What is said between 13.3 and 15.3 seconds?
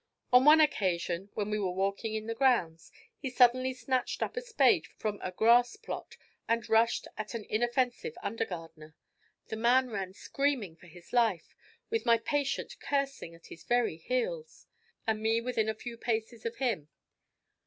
at his very heels, and